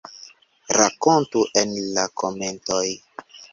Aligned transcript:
Rakontu 0.77 1.45
en 1.63 1.77
la 1.99 2.09
komentoj! 2.25 2.83